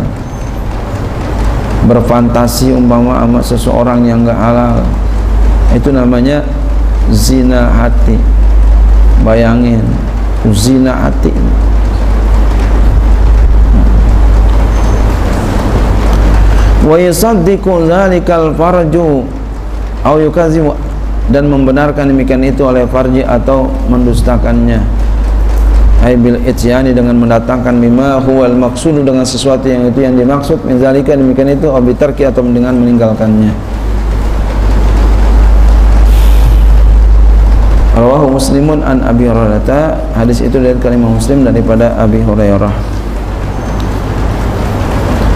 Berfantasi 1.88 2.76
umpama 2.76 3.24
sama 3.24 3.40
seseorang 3.40 4.04
yang 4.04 4.28
enggak 4.28 4.36
halal. 4.36 4.84
Itu 5.72 5.96
namanya 5.96 6.44
zina 7.08 7.72
hati. 7.72 8.20
Bayangin 9.24 9.80
zina 10.52 10.92
hati. 10.92 11.32
Wa 16.84 16.96
yusaddiqu 17.00 17.88
dzalikal 17.88 18.52
farju 18.56 19.24
au 20.04 20.16
yukazimu 20.20 20.76
dan 21.32 21.48
membenarkan 21.48 22.12
demikian 22.12 22.44
itu 22.44 22.64
oleh 22.64 22.84
farji 22.88 23.24
atau 23.24 23.68
mendustakannya 23.88 24.99
ay 26.00 26.16
bil 26.16 26.40
ityani 26.40 26.96
dengan 26.96 27.12
mendatangkan 27.20 27.76
bima 27.76 28.16
huwal 28.24 28.56
maqsud 28.56 29.04
dengan 29.04 29.24
sesuatu 29.24 29.68
yang 29.68 29.84
itu 29.92 30.00
yang 30.00 30.16
dimaksud 30.16 30.64
min 30.64 30.80
zalika 30.80 31.12
demikian 31.12 31.52
itu 31.52 31.68
abitarki 31.68 32.24
atau 32.24 32.40
dengan 32.40 32.72
meninggalkannya 32.72 33.52
Rawahu 38.00 38.32
Muslimun 38.32 38.80
an 38.80 39.04
Abi 39.04 39.28
Hurairah. 39.28 40.16
Hadis 40.16 40.40
itu 40.40 40.56
dari 40.56 40.78
kalimah 40.80 41.20
Muslim 41.20 41.44
daripada 41.44 41.92
Abi 42.00 42.24
Hurairah. 42.24 42.72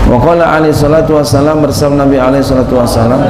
Wa 0.09 0.17
qala 0.17 0.49
alaihi 0.49 0.73
salatu 0.73 1.21
wassalam 1.21 1.61
bersama 1.61 2.09
Nabi 2.09 2.17
alaihi 2.17 2.45
salatu 2.45 2.77
wassalam 2.77 3.21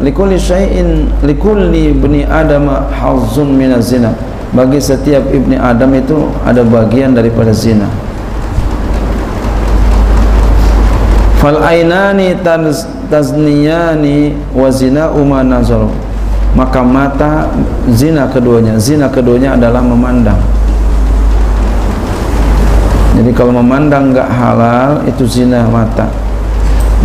Likulli 0.00 0.38
syai'in 0.40 1.12
likulli 1.22 1.92
ibni 1.92 2.24
Adam 2.24 2.70
hazzun 2.88 3.52
min 3.52 3.74
zina 3.84 4.16
Bagi 4.50 4.82
setiap 4.82 5.30
ibni 5.30 5.54
Adam 5.54 5.94
itu 5.94 6.26
ada 6.42 6.66
bagian 6.66 7.14
daripada 7.14 7.54
zina. 7.54 7.86
Fal 11.38 11.62
ainani 11.62 12.34
tazniyani 13.08 14.34
wa 14.50 14.68
zina 14.68 15.08
uma 15.14 15.40
maka 16.58 16.82
mata 16.82 17.46
zina 17.94 18.26
keduanya. 18.26 18.74
Zina 18.76 19.06
keduanya 19.06 19.54
adalah 19.54 19.80
memandang. 19.86 20.42
Jadi 23.14 23.30
kalau 23.36 23.54
memandang 23.54 24.10
enggak 24.10 24.28
halal 24.34 25.06
itu 25.06 25.24
zina 25.30 25.62
mata. 25.70 26.10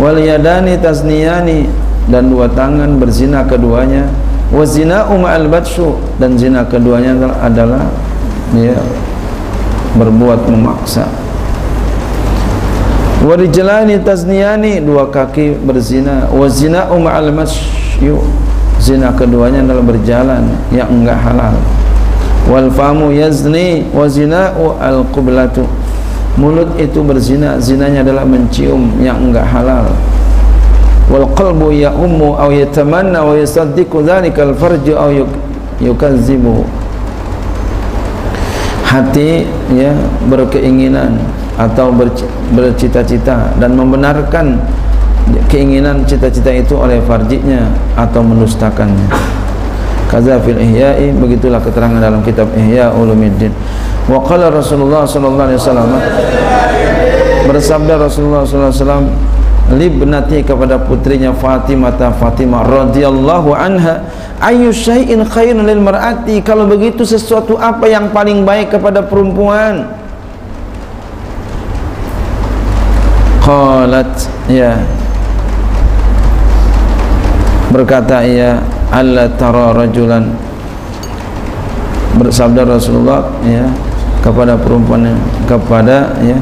Wal 0.02 0.18
yadani 0.18 0.76
tasniyani 0.82 1.70
dan 2.10 2.28
dua 2.28 2.50
tangan 2.50 2.98
berzina 2.98 3.46
keduanya 3.46 4.04
wa 4.52 4.64
zina 4.66 5.06
al 5.08 5.46
batshu 5.50 5.98
dan 6.18 6.38
zina 6.38 6.64
keduanya 6.66 7.16
adalah, 7.42 7.86
ya 8.54 8.78
berbuat 9.96 10.46
memaksa. 10.50 11.08
Wa 13.26 13.34
rijlani 13.34 13.98
tasniyani 14.04 14.84
dua 14.84 15.10
kaki 15.10 15.58
berzina. 15.66 16.30
Wa 16.30 16.46
zina 16.46 16.86
al 16.86 17.32
masyu 17.34 18.22
zina 18.78 19.10
keduanya 19.16 19.66
adalah 19.66 19.82
berjalan 19.82 20.44
yang 20.70 20.86
enggak 20.92 21.18
halal. 21.18 21.56
Wal 22.46 22.70
famu 22.70 23.10
yazni 23.10 23.90
wa 23.90 24.06
zina'u 24.06 24.78
al 24.78 25.02
qiblatu 25.10 25.66
mulut 26.36 26.68
itu 26.78 27.00
berzina 27.00 27.56
zinanya 27.58 28.04
adalah 28.04 28.22
mencium 28.22 28.92
yang 29.00 29.16
enggak 29.18 29.48
halal 29.48 29.88
wal 31.06 31.28
qalbu 31.34 31.70
ya'ummu 31.70 32.34
aw 32.34 32.50
yatamanna 32.50 33.22
wa 33.22 33.34
yusaddiqu 33.38 34.02
dhalika 34.02 34.42
al 34.42 34.54
farju 34.54 34.94
aw 34.98 35.10
yukazzibu. 35.78 36.66
Hati 38.86 39.44
ya 39.74 39.92
berkeinginan 40.30 41.18
atau 41.58 41.90
bercita-cita 42.54 43.52
dan 43.58 43.74
membenarkan 43.74 44.60
keinginan 45.50 46.06
cita-cita 46.06 46.54
itu 46.54 46.78
oleh 46.78 47.02
farjinya 47.02 47.66
atau 47.98 48.22
mendustakannya. 48.22 49.10
Kaza 50.06 50.38
fil 50.38 50.62
ihya'i 50.62 51.10
begitulah 51.18 51.58
keterangan 51.58 51.98
dalam 51.98 52.22
kitab 52.22 52.46
ihya 52.54 52.94
ulumuddin. 52.94 53.50
Wa 54.06 54.22
qala 54.22 54.54
rasulullah 54.54 55.02
sallallahu 55.02 55.50
alaihi 55.50 55.58
wasallam 55.58 55.90
bersabda 57.50 57.94
rasulullah 57.98 58.46
sallallahu 58.46 58.70
alaihi 58.70 58.82
wasallam 58.86 59.06
libnati 59.66 60.46
kepada 60.46 60.78
putrinya 60.78 61.34
Fatimah 61.34 61.98
Fatimah 61.98 62.62
radhiyallahu 62.62 63.50
anha 63.50 64.06
ayu 64.38 64.70
syai'in 64.70 65.26
khairun 65.26 65.66
lil 65.66 65.82
mar'ati? 65.82 66.38
Kalau 66.44 66.70
begitu 66.70 67.02
sesuatu 67.02 67.58
apa 67.58 67.90
yang 67.90 68.14
paling 68.14 68.46
baik 68.46 68.78
kepada 68.78 69.02
perempuan? 69.02 69.90
Qalat 73.42 74.10
ya. 74.46 74.78
Berkata 77.70 78.22
ia 78.22 78.62
alla 78.94 79.26
tara 79.34 79.74
rajulan. 79.74 80.30
Bersabda 82.16 82.64
Rasulullah 82.64 83.28
ya 83.44 83.68
kepada 84.24 84.56
perempuan 84.56 85.14
kepada 85.44 86.16
ya 86.24 86.40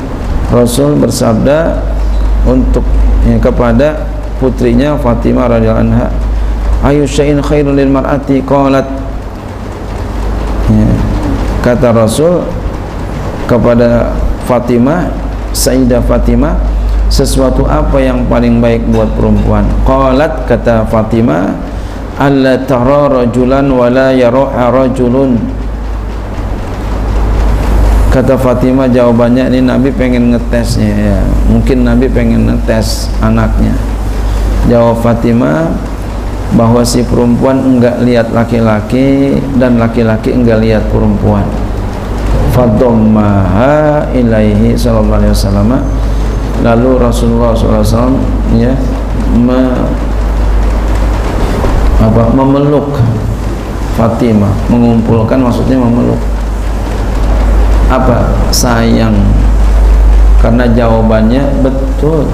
Rasul 0.49 0.97
bersabda 0.97 1.83
untuk 2.47 2.87
ya, 3.25 3.37
kepada 3.41 4.07
putrinya 4.39 4.97
Fatimah 5.01 5.49
radhiyallahu 5.51 5.85
anha. 5.91 6.09
Ayu 6.85 7.09
syai'in 7.09 7.41
khairun 7.41 7.75
lil 7.77 7.89
mar'ati? 7.89 8.45
Qalat. 8.45 8.85
Ya, 10.69 10.89
kata 11.65 11.93
Rasul 11.93 12.45
kepada 13.45 14.13
Fatimah 14.49 15.13
Sayyidah 15.55 16.03
Fatimah 16.05 16.57
sesuatu 17.13 17.69
apa 17.69 18.01
yang 18.01 18.27
paling 18.27 18.59
baik 18.59 18.85
buat 18.91 19.09
perempuan? 19.17 19.65
Qalat 19.87 20.49
kata 20.49 20.89
Fatimah 20.89 21.55
alla 22.19 22.59
tara 22.65 23.11
rajulan 23.11 23.67
wala 23.71 24.11
yara 24.15 24.71
rajulun 24.71 25.39
kata 28.15 28.39
Fatimah 28.39 28.87
jawabannya 28.87 29.51
ini 29.51 29.67
Nabi 29.67 29.91
pengen 29.91 30.31
ngetesnya 30.31 30.87
ya. 30.95 31.19
Mungkin 31.51 31.83
Nabi 31.83 32.07
pengen 32.07 32.47
ngetes 32.47 33.11
anaknya. 33.19 33.75
Jawab 34.71 35.03
Fatimah 35.03 35.75
bahwa 36.55 36.87
si 36.87 37.03
perempuan 37.03 37.59
enggak 37.59 37.99
lihat 38.07 38.31
laki-laki 38.31 39.35
dan 39.59 39.83
laki-laki 39.83 40.31
enggak 40.31 40.63
lihat 40.63 40.87
perempuan. 40.95 41.43
Fadommaha 42.55 44.07
ilaihi 44.15 44.79
sallallahu 44.79 45.19
alaihi 45.19 45.35
wasallam. 45.35 45.71
Lalu 46.63 47.03
Rasulullah 47.03 47.51
SAW 47.51 48.15
ya 48.55 48.71
me, 49.35 49.59
apa, 51.99 52.31
memeluk 52.31 52.95
Fatimah. 53.99 54.55
Mengumpulkan 54.71 55.43
maksudnya 55.43 55.83
memeluk 55.83 56.34
apa? 57.95 58.19
Sayang. 58.51 59.15
Karena 60.43 60.69
jawabannya 60.69 61.65
betul. 61.65 62.29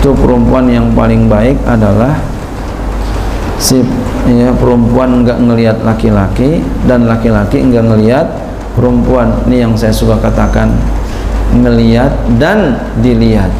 Itu 0.00 0.10
perempuan 0.16 0.66
yang 0.66 0.90
paling 0.94 1.30
baik 1.30 1.58
adalah 1.66 2.18
si 3.56 3.82
ya, 4.26 4.50
perempuan 4.54 5.22
enggak 5.22 5.38
ngelihat 5.38 5.78
laki-laki 5.86 6.62
dan 6.90 7.06
laki-laki 7.06 7.62
enggak 7.62 7.86
ngelihat 7.86 8.26
perempuan. 8.74 9.30
Ini 9.46 9.66
yang 9.66 9.72
saya 9.78 9.94
suka 9.94 10.18
katakan 10.18 10.74
ngeliat 11.54 12.10
dan 12.42 12.74
dilihat. 13.00 13.50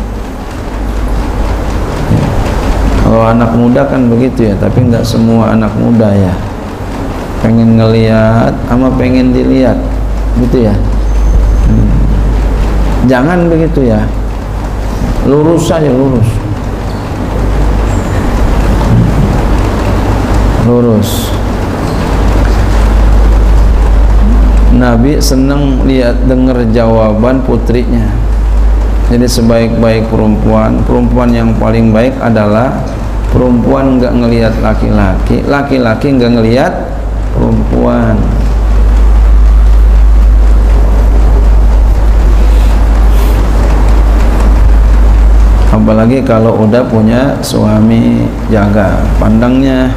Kalau 3.07 3.23
anak 3.23 3.55
muda 3.55 3.87
kan 3.87 4.11
begitu 4.11 4.51
ya 4.51 4.55
tapi 4.59 4.83
enggak 4.83 5.07
semua 5.07 5.55
anak 5.55 5.71
muda 5.79 6.11
ya. 6.11 6.35
Pengen 7.47 7.79
ngeliat 7.79 8.51
sama 8.67 8.91
pengen 8.99 9.31
dilihat 9.31 9.79
gitu 10.45 10.69
ya. 10.69 10.75
Hmm. 11.67 11.89
jangan 13.09 13.49
begitu 13.49 13.89
ya. 13.89 14.05
Lurus 15.27 15.67
saja 15.67 15.91
lurus. 15.91 16.29
Lurus. 20.67 21.11
Nabi 24.77 25.17
senang 25.23 25.89
lihat 25.89 26.29
dengar 26.29 26.61
jawaban 26.71 27.41
putrinya. 27.43 28.13
Jadi 29.07 29.23
sebaik-baik 29.23 30.11
perempuan 30.11 30.83
perempuan 30.83 31.31
yang 31.31 31.55
paling 31.63 31.95
baik 31.95 32.19
adalah 32.19 32.83
perempuan 33.31 33.99
enggak 33.99 34.11
ngelihat 34.19 34.55
laki-laki 34.59 35.47
laki-laki 35.47 36.11
enggak 36.11 36.33
ngelihat 36.35 36.73
perempuan 37.31 38.19
apalagi 45.87 46.19
kalau 46.27 46.67
udah 46.67 46.83
punya 46.91 47.39
suami 47.47 48.27
jaga 48.51 49.07
pandangnya 49.23 49.95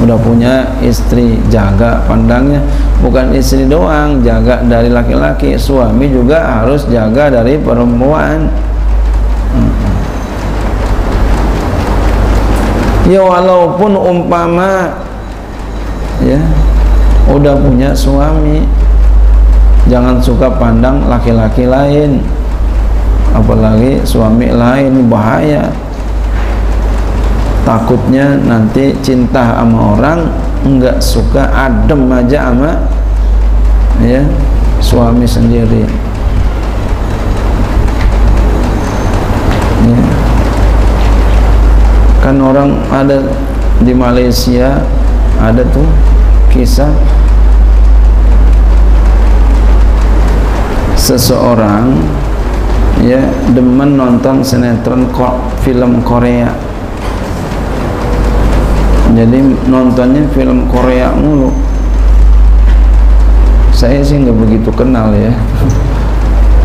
udah 0.00 0.16
punya 0.16 0.64
istri 0.80 1.36
jaga 1.52 2.00
pandangnya 2.08 2.56
bukan 3.04 3.28
istri 3.36 3.68
doang 3.68 4.24
jaga 4.24 4.64
dari 4.64 4.88
laki-laki 4.88 5.60
suami 5.60 6.08
juga 6.08 6.40
harus 6.40 6.88
jaga 6.88 7.28
dari 7.28 7.60
perempuan. 7.60 8.48
Ya 13.04 13.20
walaupun 13.20 13.92
umpama 13.92 14.88
ya 16.24 16.40
udah 17.28 17.60
punya 17.60 17.92
suami 17.92 18.64
jangan 19.84 20.16
suka 20.16 20.48
pandang 20.56 21.04
laki-laki 21.12 21.68
lain 21.68 22.24
apalagi 23.30 24.02
suami 24.02 24.50
lain 24.50 25.06
bahaya 25.06 25.70
takutnya 27.62 28.34
nanti 28.42 28.90
cinta 29.04 29.54
sama 29.54 29.94
orang 29.94 30.20
enggak 30.66 30.98
suka 30.98 31.46
adem 31.54 32.10
aja 32.10 32.50
sama 32.50 32.72
ya 34.02 34.24
suami 34.80 35.28
sendiri 35.28 35.86
ya. 39.86 40.00
kan 42.20 42.36
orang 42.40 42.80
ada 42.90 43.22
di 43.80 43.94
Malaysia 43.94 44.82
ada 45.40 45.64
tuh 45.72 45.86
kisah 46.52 46.92
seseorang 51.00 51.96
ya 53.00 53.20
demen 53.56 53.96
nonton 53.96 54.44
sinetron 54.44 55.08
film 55.64 56.04
Korea. 56.04 56.52
Jadi 59.10 59.42
nontonnya 59.66 60.22
film 60.30 60.70
Korea 60.70 61.10
mulu. 61.16 61.50
Saya 63.74 64.04
sih 64.04 64.20
nggak 64.20 64.36
begitu 64.36 64.70
kenal 64.70 65.10
ya. 65.16 65.32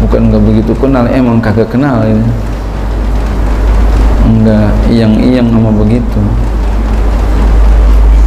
Bukan 0.03 0.29
nggak 0.29 0.43
begitu 0.43 0.71
kenal 0.77 1.07
emang 1.09 1.39
kagak 1.41 1.71
kenal 1.71 2.03
ini. 2.05 2.27
Enggak 4.25 4.69
iyang-iyang 4.91 5.47
sama 5.49 5.71
begitu. 5.73 6.21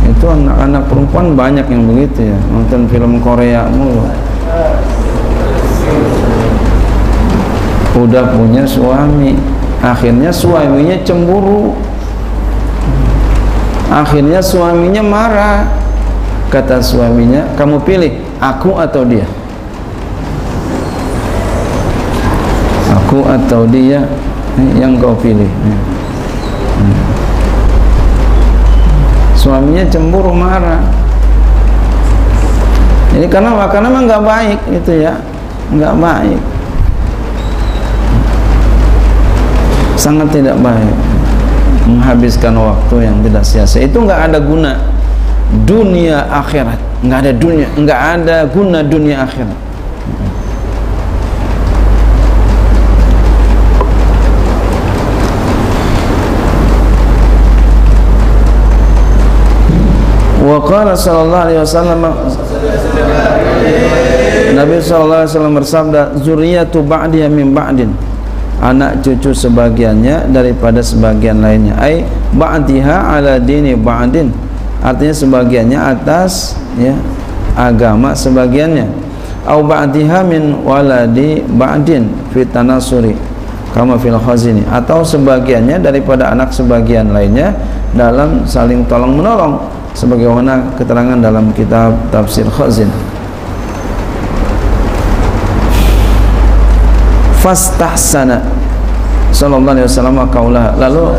Itu 0.09 0.25
anak-anak 0.25 0.83
perempuan 0.89 1.37
banyak 1.37 1.67
yang 1.69 1.85
begitu 1.85 2.33
ya 2.33 2.39
nonton 2.51 2.89
film 2.89 3.21
Korea 3.21 3.69
mulu 3.69 4.09
udah 8.05 8.35
punya 8.35 8.63
suami. 8.69 9.35
Akhirnya 9.83 10.31
suaminya 10.31 10.99
cemburu. 11.03 11.75
Akhirnya 13.89 14.43
suaminya 14.43 15.03
marah. 15.03 15.59
Kata 16.49 16.81
suaminya 16.81 17.45
kamu 17.61 17.77
pilih 17.85 18.13
aku 18.41 18.77
atau 18.77 19.05
dia? 19.05 19.29
Aku 23.05 23.25
atau 23.25 23.69
dia 23.69 24.05
yang 24.77 24.97
kau 24.97 25.15
pilih. 25.17 25.49
Suaminya 29.39 29.85
cemburu 29.87 30.35
marah. 30.35 30.83
Jadi 33.15 33.27
karena 33.31 33.57
makanan 33.57 33.89
memang 33.89 34.05
nggak 34.05 34.25
baik 34.25 34.59
itu 34.73 34.93
ya. 35.05 35.15
Nggak 35.69 35.95
baik 36.01 36.58
sangat 39.99 40.31
tidak 40.31 40.55
baik 40.63 40.95
menghabiskan 41.91 42.55
waktu 42.55 43.11
yang 43.11 43.19
tidak 43.27 43.43
sia-sia. 43.43 43.83
Itu 43.83 44.07
nggak 44.07 44.31
ada 44.31 44.39
guna 44.39 44.79
dunia 45.67 46.23
akhirat. 46.31 46.79
Nggak 47.03 47.19
ada 47.27 47.33
dunia 47.35 47.67
nggak 47.75 48.01
ada 48.01 48.37
guna 48.47 48.79
dunia 48.87 49.27
akhirat. 49.27 49.59
Wa 60.49 60.59
qala 60.65 60.97
sallallahu 60.97 61.45
alaihi 61.45 61.61
wasallam 61.61 62.01
Nabi 64.57 64.81
sallallahu 64.81 65.21
alaihi 65.21 65.33
wasallam 65.37 65.55
bersabda 65.61 66.01
zuriyatu 66.25 66.81
ba'di 66.81 67.21
min 67.29 67.53
ba'din 67.53 67.93
anak 68.59 69.03
cucu 69.03 69.31
sebagiannya 69.31 70.31
daripada 70.35 70.83
sebagian 70.83 71.43
lainnya. 71.43 71.75
Ai 71.79 72.03
ba'diha 72.35 73.19
ala 73.19 73.39
dini 73.39 73.79
ba'din. 73.79 74.31
Artinya 74.79 75.15
sebagiannya 75.15 75.79
atas 75.79 76.59
ya 76.79 76.95
agama 77.55 78.15
sebagiannya. 78.15 78.87
Au 79.49 79.65
ba'diha 79.65 80.27
min 80.27 80.63
waladi 80.67 81.43
ba'din 81.43 82.11
fit 82.35 82.51
tanasuri 82.51 83.15
kama 83.73 83.99
fil 83.99 84.19
khazini. 84.19 84.67
Atau 84.69 85.07
sebagiannya 85.07 85.79
daripada 85.79 86.35
anak 86.35 86.51
sebagian 86.51 87.15
lainnya 87.15 87.55
dalam 87.95 88.45
saling 88.45 88.85
tolong 88.91 89.17
menolong 89.17 89.59
sebagaimana 89.97 90.79
keterangan 90.79 91.19
dalam 91.19 91.51
kitab 91.55 91.97
tafsir 92.15 92.47
khazin 92.47 92.87
fastahsana. 97.41 98.43
Sallallahu 99.31 99.77
alaihi 99.77 99.87
wasallam 99.87 100.19
kaulah. 100.33 100.75
Lalu 100.81 101.15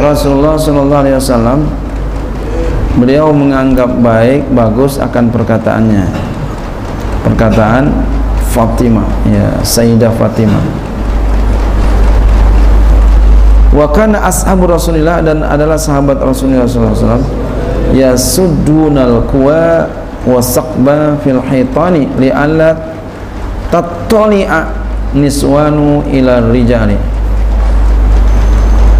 Rasulullah 0.00 0.58
sallallahu 0.58 1.02
alaihi 1.06 1.16
wasallam 1.16 1.68
beliau 2.98 3.30
menganggap 3.34 3.90
baik 4.00 4.48
bagus 4.52 4.98
akan 4.98 5.30
perkataannya. 5.30 6.06
Perkataan 7.24 7.88
Fatimah 8.52 9.08
ya 9.26 9.58
Sayyidah 9.64 10.12
Fatimah. 10.14 10.62
Wa 13.74 13.90
kana 13.90 14.22
ashabu 14.22 14.70
Rasulillah 14.70 15.18
dan 15.18 15.42
adalah 15.42 15.74
sahabat 15.74 16.22
Rasulullah 16.22 16.62
sallallahu 16.62 16.94
alaihi 16.94 17.02
wasallam 17.02 17.26
yasuddunal 17.90 19.26
kuwa 19.26 19.90
wa 20.24 20.38
saqba 20.38 21.18
fil 21.26 21.42
hitani 21.42 22.06
li'alla 22.16 22.78
tattali'a 23.74 24.83
niswanu 25.14 26.02
ila 26.10 26.42
rijali. 26.50 26.98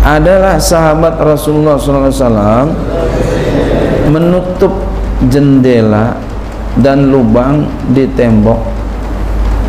Adalah 0.04 0.60
sahabat 0.60 1.16
Rasulullah 1.18 1.80
SAW 1.80 2.70
menutup 4.08 4.72
jendela 5.32 6.14
dan 6.78 7.10
lubang 7.10 7.66
di 7.90 8.06
tembok. 8.14 8.60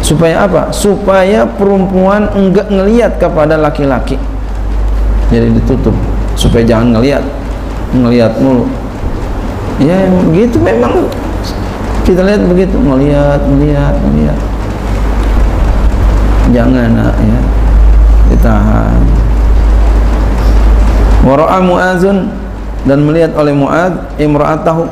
Supaya 0.05 0.45
apa? 0.45 0.69
supaya 0.69 1.49
perempuan 1.49 2.29
enggak 2.37 2.69
ngelihat 2.69 3.17
kepada 3.17 3.57
laki-laki. 3.57 4.21
Jadi 5.33 5.49
ditutup 5.57 5.97
supaya 6.37 6.61
jangan 6.61 6.99
ngelihat 6.99 7.25
ngelihat 7.95 8.37
mulu. 8.37 8.69
Ya 9.81 9.97
begitu 10.29 10.61
memang. 10.61 11.09
Kita 12.05 12.21
lihat 12.21 12.45
begitu 12.45 12.77
ngelihat 12.77 13.41
melihat 13.49 13.97
melihat 13.97 14.37
jangan 16.53 16.89
nak 16.93 17.15
ya. 17.21 17.39
Ditahan. 18.25 18.99
Wara'a 21.25 21.57
mu'azun 21.61 22.29
dan 22.85 23.01
melihat 23.01 23.33
oleh 23.33 23.53
Mu'ad 23.53 24.17
imra'atahu. 24.21 24.85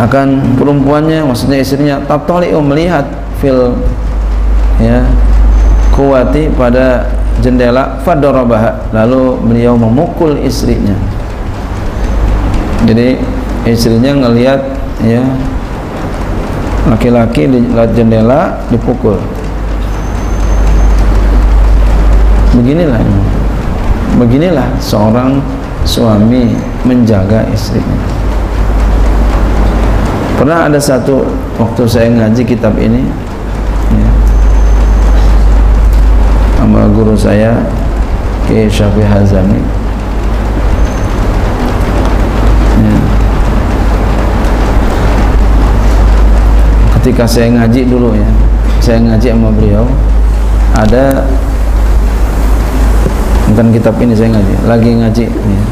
Akan 0.00 0.56
perempuannya 0.56 1.22
maksudnya 1.28 1.60
istrinya 1.60 2.00
tatali'u 2.08 2.58
melihat 2.64 3.04
fil 3.38 3.76
ya 4.80 5.04
kuwati 5.92 6.48
pada 6.56 7.04
jendela 7.44 8.00
fadarabaha 8.00 8.80
lalu 8.96 9.36
beliau 9.44 9.76
memukul 9.76 10.40
istrinya. 10.40 10.96
Jadi 12.88 13.20
istrinya 13.68 14.24
ngelihat 14.24 14.60
ya 15.04 15.20
laki-laki 16.88 17.44
di 17.44 17.58
jendela 17.92 18.56
dipukul. 18.72 19.20
Beginilah 22.56 23.02
beginilah 24.16 24.68
seorang 24.80 25.38
suami 25.84 26.56
menjaga 26.88 27.44
istrinya. 27.52 28.00
Pernah 30.40 30.72
ada 30.72 30.80
satu 30.80 31.28
waktu 31.60 31.84
saya 31.84 32.08
ngaji 32.08 32.42
kitab 32.48 32.72
ini? 32.80 33.04
Ya, 33.90 34.10
sama 36.56 36.88
guru 36.94 37.12
saya 37.18 37.60
Ki 38.48 38.70
Syafi 38.70 39.02
Hazami 39.04 39.79
ketika 47.00 47.24
saya 47.24 47.48
ngaji 47.56 47.88
dulu 47.88 48.12
ya 48.12 48.28
saya 48.84 49.00
ngaji 49.00 49.32
sama 49.32 49.48
beliau 49.56 49.88
ada 50.76 51.24
bukan 53.50 53.72
kitab 53.72 53.96
ini 54.04 54.12
saya 54.12 54.36
ngaji 54.36 54.54
lagi 54.68 54.90
ngaji 55.00 55.24
ya. 55.26 55.62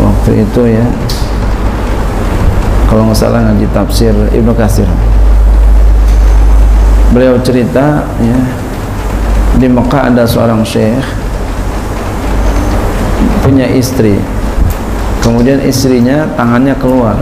waktu 0.00 0.30
itu 0.40 0.62
ya 0.72 0.86
kalau 2.94 3.10
nggak 3.10 3.18
salah 3.18 3.42
ngaji 3.42 3.66
tafsir 3.74 4.14
Ibnu 4.30 4.54
Katsir. 4.54 4.86
Beliau 7.10 7.34
cerita 7.42 8.06
ya 8.22 8.38
di 9.58 9.66
Mekah 9.66 10.14
ada 10.14 10.22
seorang 10.22 10.62
syekh 10.62 11.02
punya 13.42 13.66
istri. 13.66 14.14
Kemudian 15.26 15.58
istrinya 15.66 16.22
tangannya 16.38 16.78
keluar 16.78 17.18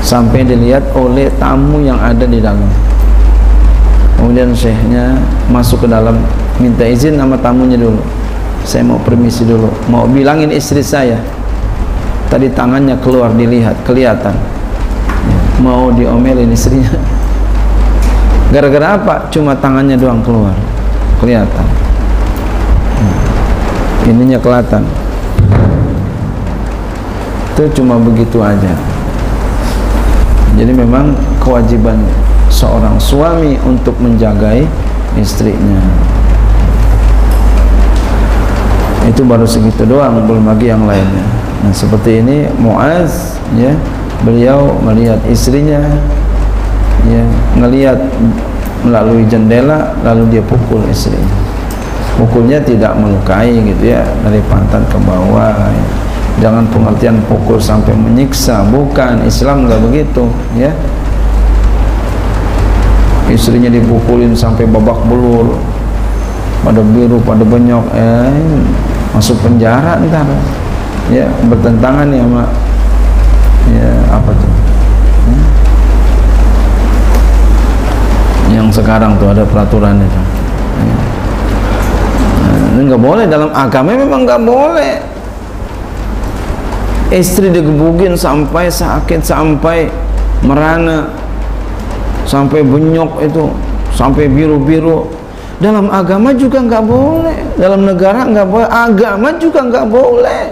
sampai 0.00 0.44
dilihat 0.44 0.82
oleh 0.96 1.28
tamu 1.36 1.84
yang 1.84 2.00
ada 2.00 2.24
di 2.24 2.40
dalam. 2.40 2.66
Kemudian 4.16 4.52
syekhnya 4.52 5.16
masuk 5.48 5.84
ke 5.84 5.88
dalam 5.88 6.20
minta 6.60 6.84
izin 6.84 7.16
sama 7.16 7.40
tamunya 7.40 7.80
dulu. 7.80 8.00
Saya 8.64 8.84
mau 8.84 9.00
permisi 9.00 9.48
dulu. 9.48 9.72
Mau 9.88 10.04
bilangin 10.04 10.52
istri 10.52 10.84
saya. 10.84 11.16
Tadi 12.28 12.52
tangannya 12.52 13.00
keluar 13.00 13.32
dilihat 13.32 13.80
kelihatan. 13.88 14.36
Mau 15.64 15.88
diomelin 15.92 16.52
istrinya. 16.52 16.92
Gara-gara 18.52 19.00
apa? 19.00 19.14
Cuma 19.32 19.56
tangannya 19.56 19.96
doang 19.96 20.20
keluar. 20.20 20.52
Kelihatan. 21.16 21.66
Ininya 24.04 24.36
kelihatan. 24.36 24.84
Itu 27.56 27.80
cuma 27.80 28.00
begitu 28.00 28.40
aja 28.40 28.89
jadi 30.58 30.72
memang 30.74 31.14
kewajiban 31.38 32.00
seorang 32.50 32.98
suami 32.98 33.54
untuk 33.62 33.94
menjagai 34.02 34.66
istrinya. 35.14 35.82
Itu 39.06 39.22
baru 39.26 39.46
segitu 39.46 39.86
doang 39.86 40.26
belum 40.26 40.50
lagi 40.50 40.70
yang 40.70 40.86
lainnya. 40.86 41.26
Nah 41.60 41.72
seperti 41.74 42.22
ini 42.22 42.50
Muaz 42.58 43.38
ya 43.54 43.74
beliau 44.26 44.76
melihat 44.84 45.18
istrinya 45.30 45.80
ya 47.08 47.22
ngelihat 47.56 47.98
melalui 48.84 49.24
jendela 49.30 49.96
lalu 50.02 50.38
dia 50.38 50.42
pukul 50.44 50.82
istrinya. 50.90 51.38
Pukulnya 52.18 52.60
tidak 52.60 52.92
melukai 53.00 53.54
gitu 53.64 53.96
ya 53.96 54.04
dari 54.20 54.42
pantat 54.50 54.84
ke 54.92 54.98
bawah 55.00 55.56
ya. 55.56 55.86
Jangan 56.38 56.62
pengertian 56.70 57.18
pukul 57.26 57.58
sampai 57.58 57.90
menyiksa. 57.98 58.62
Bukan 58.70 59.26
Islam 59.26 59.66
enggak 59.66 59.82
begitu 59.82 60.30
ya. 60.54 60.70
Istrinya 63.26 63.70
dipukulin 63.70 64.30
sampai 64.30 64.70
babak 64.70 65.02
belur. 65.10 65.58
Pada 66.60 66.84
biru 66.84 67.18
pada 67.24 67.40
benyok 67.42 67.88
eh 67.96 68.46
masuk 69.10 69.34
penjara 69.42 69.98
ntar 70.06 70.28
ya. 71.10 71.26
Bertentangan 71.50 72.06
ya 72.14 72.22
mak. 72.22 72.48
Ya 73.70 73.90
apa 74.14 74.30
tuh? 74.34 74.52
Yang 78.50 78.82
sekarang 78.82 79.14
tuh 79.14 79.30
ada 79.30 79.46
peraturan 79.46 80.02
itu. 80.02 80.20
Nah, 82.42 82.66
ini 82.74 82.82
nggak 82.90 82.98
boleh. 82.98 83.24
Dalam 83.30 83.54
agama 83.54 83.94
memang 83.94 84.26
nggak 84.26 84.42
boleh 84.42 85.19
istri 87.10 87.50
digebukin 87.50 88.14
sampai 88.14 88.70
sakit 88.70 89.20
sampai 89.20 89.90
merana 90.46 91.10
sampai 92.24 92.62
benyok 92.62 93.26
itu 93.26 93.50
sampai 93.90 94.30
biru-biru. 94.30 95.10
Dalam 95.60 95.92
agama 95.92 96.32
juga 96.32 96.62
nggak 96.64 96.84
boleh. 96.86 97.36
Dalam 97.60 97.84
negara 97.84 98.24
nggak 98.24 98.48
boleh. 98.48 98.68
Agama 98.70 99.28
juga 99.36 99.60
nggak 99.66 99.86
boleh. 99.90 100.42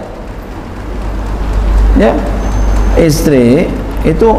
Ya. 1.97 2.13
Istri 2.99 3.71
itu 4.03 4.29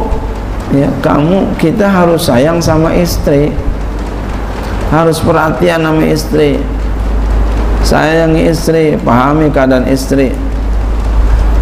ya 0.77 0.89
kamu 1.01 1.57
kita 1.57 1.89
harus 1.89 2.29
sayang 2.29 2.61
sama 2.63 2.95
istri. 2.95 3.51
Harus 4.93 5.19
perhatian 5.19 5.83
sama 5.83 6.05
istri. 6.07 6.61
Sayangi 7.81 8.53
istri 8.53 8.95
pahami 9.01 9.49
keadaan 9.49 9.89
istri 9.89 10.37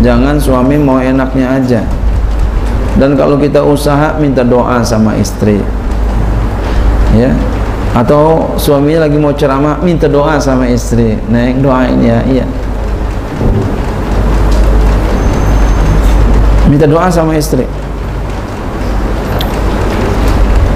jangan 0.02 0.38
suami 0.38 0.78
mau 0.78 0.98
enaknya 1.02 1.58
aja. 1.58 1.82
Dan 2.98 3.14
kalau 3.14 3.38
kita 3.38 3.62
usaha 3.62 4.18
minta 4.18 4.42
doa 4.42 4.82
sama 4.82 5.14
istri. 5.18 5.62
Ya. 7.14 7.30
Atau 7.94 8.54
suaminya 8.58 9.06
lagi 9.06 9.16
mau 9.18 9.30
ceramah 9.34 9.78
minta 9.82 10.10
doa 10.10 10.38
sama 10.42 10.66
istri. 10.66 11.14
Neng 11.30 11.62
doain 11.62 11.98
ya 12.02 12.18
iya. 12.26 12.46
Minta 16.66 16.90
doa 16.90 17.06
sama 17.06 17.38
istri. 17.38 17.64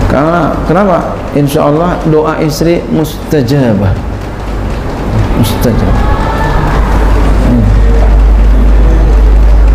Karena 0.06 0.54
kenapa? 0.68 1.18
Insya 1.34 1.66
Allah 1.66 1.98
doa 2.06 2.38
istri 2.38 2.84
mustajabah. 2.92 3.92
Mustajabah 5.42 6.01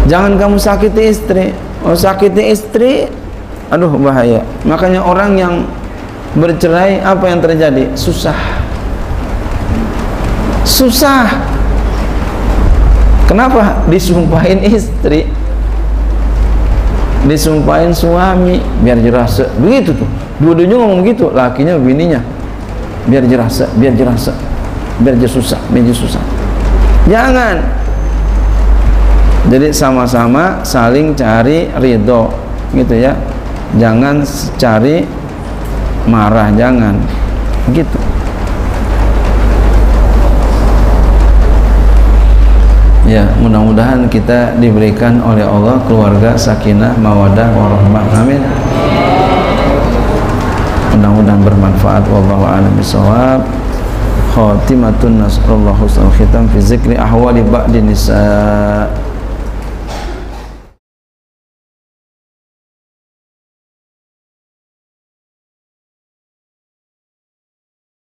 jangan 0.07 0.39
kamu 0.39 0.57
sakiti 0.57 1.03
istri. 1.11 1.45
Oh 1.85 1.93
sakiti 1.93 2.43
istri 2.49 3.05
aduh 3.67 3.91
bahaya. 3.99 4.41
Makanya 4.63 5.03
orang 5.03 5.35
yang 5.37 5.53
bercerai 6.33 7.03
apa 7.03 7.27
yang 7.27 7.39
terjadi? 7.43 7.91
Susah. 7.93 8.35
Susah. 10.67 11.27
Kenapa? 13.27 13.83
Disumpahin 13.91 14.63
istri. 14.63 15.27
Disumpahin 17.27 17.91
suami 17.91 18.63
biar 18.83 18.99
jelas 19.03 19.35
begitu 19.59 19.91
tuh. 19.91 20.09
Dua-duanya 20.39 20.79
ngomong 20.79 21.03
gitu 21.03 21.27
lakinya 21.35 21.75
bininya. 21.75 22.23
Biar 23.07 23.23
jelas 23.23 23.63
biar 23.79 23.95
jelas 23.95 24.27
biar 24.99 25.15
dia 25.15 25.29
susah 25.29 25.59
biar 25.71 25.83
dia 25.87 25.95
susah. 25.95 26.23
Jangan 27.07 27.86
jadi 29.47 29.71
sama-sama 29.71 30.59
saling 30.67 31.15
cari 31.15 31.71
ridho 31.79 32.27
gitu 32.75 32.99
ya. 32.99 33.15
Jangan 33.79 34.23
cari 34.59 35.07
marah 36.07 36.51
jangan. 36.55 36.99
Gitu. 37.71 37.99
Ya, 43.07 43.23
mudah-mudahan 43.39 44.11
kita 44.11 44.59
diberikan 44.59 45.23
oleh 45.23 45.47
Allah 45.47 45.79
keluarga 45.87 46.35
sakinah, 46.35 46.99
mawadah, 46.99 47.47
warahmah. 47.55 48.03
Amin. 48.19 48.43
Mudah-mudahan 50.91 51.39
bermanfaat. 51.39 52.03
Wallahu 52.11 52.43
a'lam 52.43 52.75
bishawab. 52.75 53.47
Khatimatun 54.35 55.23
nasrullahu 55.23 55.87
husnul 55.87 56.11
khitam 56.19 56.51
fi 56.51 56.59
zikri 56.59 56.99
ahwali 56.99 57.47
ba'di 57.47 57.79